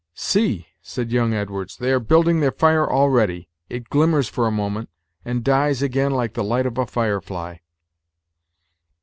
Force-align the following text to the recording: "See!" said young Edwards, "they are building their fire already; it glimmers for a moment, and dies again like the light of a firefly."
"See!" 0.15 0.65
said 0.81 1.11
young 1.11 1.31
Edwards, 1.35 1.77
"they 1.77 1.91
are 1.91 1.99
building 1.99 2.39
their 2.39 2.51
fire 2.51 2.89
already; 2.91 3.49
it 3.69 3.91
glimmers 3.91 4.27
for 4.27 4.47
a 4.47 4.49
moment, 4.51 4.89
and 5.23 5.43
dies 5.43 5.83
again 5.83 6.09
like 6.11 6.33
the 6.33 6.43
light 6.43 6.65
of 6.65 6.79
a 6.79 6.87
firefly." 6.87 7.57